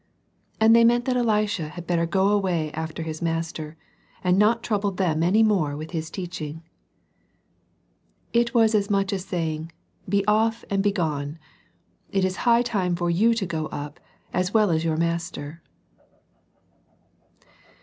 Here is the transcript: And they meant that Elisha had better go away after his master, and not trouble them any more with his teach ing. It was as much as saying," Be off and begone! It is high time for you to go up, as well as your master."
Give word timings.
And 0.59 0.75
they 0.75 0.83
meant 0.83 1.05
that 1.05 1.15
Elisha 1.15 1.67
had 1.69 1.85
better 1.85 2.07
go 2.07 2.29
away 2.29 2.71
after 2.71 3.03
his 3.03 3.21
master, 3.21 3.77
and 4.23 4.35
not 4.39 4.63
trouble 4.63 4.89
them 4.89 5.21
any 5.21 5.43
more 5.43 5.77
with 5.77 5.91
his 5.91 6.09
teach 6.09 6.41
ing. 6.41 6.63
It 8.33 8.51
was 8.55 8.73
as 8.73 8.89
much 8.89 9.13
as 9.13 9.25
saying," 9.25 9.71
Be 10.09 10.25
off 10.25 10.65
and 10.71 10.81
begone! 10.81 11.37
It 12.11 12.25
is 12.25 12.37
high 12.49 12.63
time 12.63 12.95
for 12.95 13.11
you 13.11 13.35
to 13.35 13.45
go 13.45 13.67
up, 13.67 13.99
as 14.33 14.55
well 14.55 14.71
as 14.71 14.83
your 14.83 14.97
master." 14.97 15.61